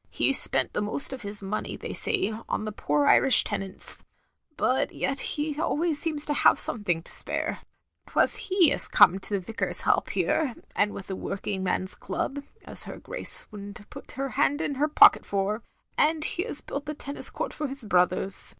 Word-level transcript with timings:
"He 0.18 0.32
's 0.32 0.38
spent 0.40 0.74
the 0.74 0.80
most 0.80 1.12
of 1.12 1.22
his 1.22 1.42
money, 1.42 1.76
they 1.76 1.92
say, 1.92 2.32
on 2.48 2.64
his 2.64 2.74
poor 2.76 3.06
Irish 3.08 3.42
tenants; 3.42 4.04
but 4.56 4.92
yet 4.94 5.20
he 5.34 5.58
always 5.58 5.98
seems 5.98 6.24
to 6.26 6.34
have 6.34 6.52
a 6.56 6.60
somthing 6.60 7.02
to 7.02 7.10
spare. 7.10 7.58
T 8.06 8.12
was 8.14 8.36
he 8.36 8.70
as 8.70 8.86
come 8.86 9.18
to 9.18 9.34
the 9.34 9.40
Vicar's 9.40 9.80
help 9.80 10.10
here, 10.10 10.54
with 10.88 11.08
the 11.08 11.16
working 11.16 11.64
man's 11.64 11.96
dub, 11.96 12.44
as 12.64 12.84
her 12.84 12.98
Grace 13.00 13.48
would 13.50 13.60
n't 13.60 13.90
put 13.90 14.12
her 14.12 14.28
hand 14.38 14.60
in 14.60 14.76
her 14.76 14.86
pocket 14.86 15.26
for; 15.26 15.64
and 15.98 16.24
he 16.26 16.44
has 16.44 16.60
built 16.60 16.86
the 16.86 16.94
tennis 16.94 17.28
court 17.28 17.52
for 17.52 17.66
his 17.66 17.82
brothers. 17.82 18.54